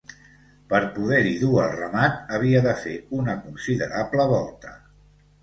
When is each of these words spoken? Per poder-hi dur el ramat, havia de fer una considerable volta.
Per 0.69 0.77
poder-hi 0.95 1.33
dur 1.41 1.59
el 1.63 1.75
ramat, 1.81 2.17
havia 2.39 2.63
de 2.69 2.73
fer 2.81 2.95
una 3.19 3.37
considerable 3.45 4.29
volta. 4.35 4.75